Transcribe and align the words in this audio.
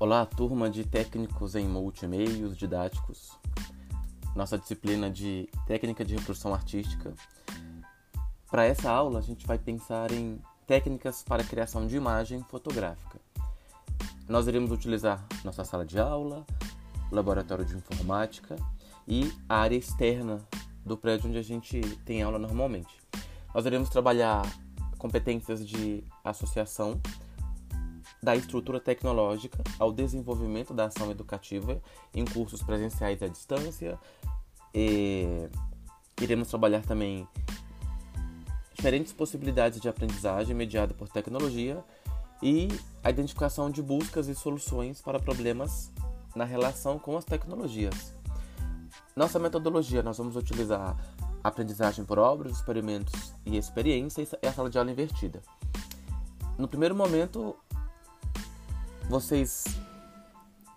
Olá, 0.00 0.24
turma 0.24 0.70
de 0.70 0.84
técnicos 0.84 1.56
em 1.56 1.66
multimeios 1.66 2.56
didáticos. 2.56 3.36
Nossa 4.32 4.56
disciplina 4.56 5.10
de 5.10 5.48
técnica 5.66 6.04
de 6.04 6.14
reprodução 6.14 6.54
artística. 6.54 7.12
Para 8.48 8.64
essa 8.64 8.88
aula, 8.88 9.18
a 9.18 9.22
gente 9.22 9.44
vai 9.44 9.58
pensar 9.58 10.12
em 10.12 10.40
técnicas 10.68 11.24
para 11.24 11.42
criação 11.42 11.84
de 11.84 11.96
imagem 11.96 12.44
fotográfica. 12.44 13.18
Nós 14.28 14.46
iremos 14.46 14.70
utilizar 14.70 15.26
nossa 15.44 15.64
sala 15.64 15.84
de 15.84 15.98
aula, 15.98 16.46
laboratório 17.10 17.64
de 17.64 17.74
informática 17.74 18.54
e 19.04 19.32
a 19.48 19.56
área 19.56 19.76
externa 19.76 20.38
do 20.86 20.96
prédio 20.96 21.28
onde 21.28 21.38
a 21.38 21.42
gente 21.42 21.80
tem 22.04 22.22
aula 22.22 22.38
normalmente. 22.38 23.02
Nós 23.52 23.66
iremos 23.66 23.88
trabalhar 23.88 24.42
competências 24.96 25.66
de 25.66 26.04
associação 26.22 27.00
da 28.22 28.34
estrutura 28.34 28.80
tecnológica 28.80 29.62
ao 29.78 29.92
desenvolvimento 29.92 30.74
da 30.74 30.86
ação 30.86 31.10
educativa 31.10 31.80
em 32.14 32.24
cursos 32.24 32.62
presenciais 32.62 33.22
à 33.22 33.28
distância. 33.28 33.98
E 34.74 35.48
iremos 36.20 36.48
trabalhar 36.48 36.82
também 36.82 37.26
diferentes 38.74 39.12
possibilidades 39.12 39.80
de 39.80 39.88
aprendizagem 39.88 40.54
mediada 40.54 40.94
por 40.94 41.08
tecnologia 41.08 41.82
e 42.42 42.68
a 43.02 43.10
identificação 43.10 43.70
de 43.70 43.82
buscas 43.82 44.28
e 44.28 44.34
soluções 44.34 45.00
para 45.00 45.18
problemas 45.18 45.90
na 46.34 46.44
relação 46.44 46.98
com 46.98 47.16
as 47.16 47.24
tecnologias. 47.24 48.14
Nossa 49.16 49.38
metodologia, 49.38 50.02
nós 50.02 50.18
vamos 50.18 50.36
utilizar 50.36 50.96
aprendizagem 51.42 52.04
por 52.04 52.18
obras, 52.18 52.52
experimentos 52.52 53.34
e 53.44 53.56
experiência 53.56 54.22
e 54.22 54.46
a 54.46 54.52
sala 54.52 54.70
de 54.70 54.78
aula 54.78 54.90
invertida. 54.90 55.42
No 56.56 56.68
primeiro 56.68 56.94
momento, 56.94 57.56
vocês 59.08 59.64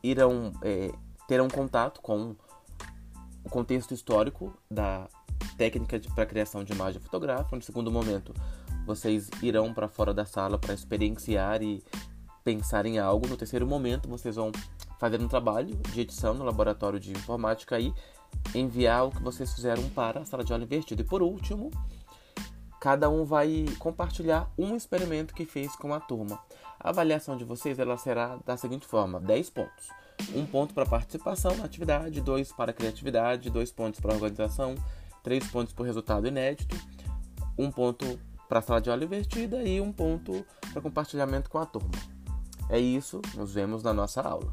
irão 0.04 0.52
é, 0.64 0.92
terão 1.28 1.48
contato 1.48 2.02
com 2.02 2.36
o 3.44 3.50
contexto 3.50 3.94
histórico 3.94 4.54
da 4.70 5.08
técnica 5.58 6.00
para 6.16 6.26
criação 6.26 6.64
de 6.64 6.74
imagem 6.74 7.02
fotográfica. 7.02 7.56
No 7.56 7.62
segundo 7.62 7.92
momento, 7.92 8.34
vocês 8.86 9.30
irão 9.42 9.74
para 9.74 9.88
fora 9.88 10.14
da 10.14 10.26
sala 10.26 10.58
para 10.58 10.74
experienciar 10.74 11.62
e 11.62 11.84
pensar 12.44 12.86
em 12.86 13.00
algo. 13.00 13.28
No 13.28 13.38
terceiro 13.38 13.68
momento, 13.68 14.10
vocês 14.10 14.36
vão 14.36 14.52
fazer 15.00 15.22
um 15.22 15.28
trabalho 15.28 15.76
de 15.92 16.02
edição 16.02 16.34
no 16.34 16.44
laboratório 16.44 17.00
de 17.00 17.12
informática 17.12 17.80
e 17.80 17.94
enviar 18.56 19.06
o 19.06 19.12
que 19.12 19.22
vocês 19.22 19.54
fizeram 19.54 19.88
para 19.90 20.22
a 20.22 20.26
sala 20.26 20.44
de 20.44 20.54
aula 20.54 20.64
invertida. 20.64 21.02
E 21.02 21.06
por 21.06 21.22
último, 21.22 21.72
cada 22.82 23.08
um 23.12 23.24
vai 23.24 23.66
compartilhar 23.78 24.52
um 24.58 24.76
experimento 24.76 25.36
que 25.36 25.46
fez 25.46 25.76
com 25.76 25.94
a 25.94 26.00
turma. 26.00 26.40
A 26.80 26.90
avaliação 26.90 27.38
de 27.38 27.46
vocês 27.46 27.78
ela 27.78 27.96
será 27.96 28.38
da 28.44 28.58
seguinte 28.58 28.88
forma: 28.88 29.20
10 29.20 29.52
pontos. 29.52 29.88
Um 30.36 30.46
ponto 30.46 30.74
para 30.74 30.86
participação 30.86 31.56
na 31.56 31.66
atividade, 31.66 32.20
dois 32.22 32.52
para 32.52 32.74
criatividade, 32.74 33.52
dois 33.52 33.72
pontos 33.72 34.00
para 34.00 34.14
organização, 34.14 34.74
três 35.24 35.48
pontos 35.48 35.74
por 35.74 35.86
resultado 35.86 36.28
inédito, 36.28 36.76
um 37.58 37.72
ponto 37.72 38.20
para 38.50 38.62
sala 38.62 38.82
de 38.82 38.90
aula 38.90 39.04
invertida 39.04 39.64
e 39.64 39.80
um 39.80 39.92
ponto 39.92 40.44
para 40.74 40.82
compartilhamento 40.82 41.50
com 41.50 41.60
a 41.60 41.66
turma. 41.66 41.92
É 42.68 42.80
isso, 42.80 43.22
nos 43.36 43.54
vemos 43.54 43.84
na 43.84 43.94
nossa 43.94 44.22
aula. 44.22 44.52